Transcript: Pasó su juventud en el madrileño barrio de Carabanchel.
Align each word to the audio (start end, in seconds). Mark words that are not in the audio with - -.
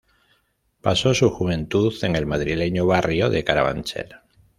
Pasó 0.81 1.13
su 1.13 1.29
juventud 1.29 1.93
en 2.03 2.15
el 2.15 2.25
madrileño 2.25 2.87
barrio 2.87 3.29
de 3.29 3.43
Carabanchel. 3.43 4.15